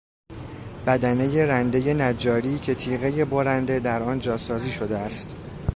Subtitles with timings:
[0.87, 5.35] بدنهی رندهی نجاری که تیغهی برنده در آن جاسازی شده است.